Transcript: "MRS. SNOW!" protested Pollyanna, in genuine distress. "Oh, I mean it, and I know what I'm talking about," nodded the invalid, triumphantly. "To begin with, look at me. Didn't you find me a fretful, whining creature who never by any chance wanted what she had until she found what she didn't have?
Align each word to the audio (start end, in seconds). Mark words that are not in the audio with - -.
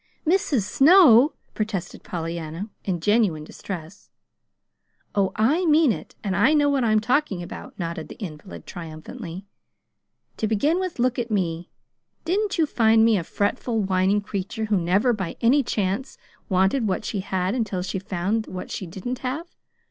"MRS. 0.25 0.63
SNOW!" 0.63 1.33
protested 1.53 2.01
Pollyanna, 2.01 2.71
in 2.83 2.99
genuine 2.99 3.43
distress. 3.43 4.09
"Oh, 5.13 5.31
I 5.35 5.63
mean 5.65 5.91
it, 5.91 6.15
and 6.23 6.35
I 6.35 6.55
know 6.55 6.69
what 6.69 6.83
I'm 6.83 6.99
talking 6.99 7.43
about," 7.43 7.77
nodded 7.77 8.07
the 8.09 8.15
invalid, 8.17 8.65
triumphantly. 8.65 9.45
"To 10.37 10.47
begin 10.47 10.79
with, 10.79 10.97
look 10.97 11.19
at 11.19 11.29
me. 11.29 11.69
Didn't 12.25 12.57
you 12.57 12.65
find 12.65 13.05
me 13.05 13.15
a 13.15 13.23
fretful, 13.23 13.79
whining 13.79 14.21
creature 14.21 14.65
who 14.65 14.77
never 14.77 15.13
by 15.13 15.35
any 15.39 15.61
chance 15.61 16.17
wanted 16.49 16.87
what 16.87 17.05
she 17.05 17.19
had 17.19 17.53
until 17.53 17.83
she 17.83 17.99
found 17.99 18.47
what 18.47 18.71
she 18.71 18.87
didn't 18.87 19.19
have? 19.19 19.45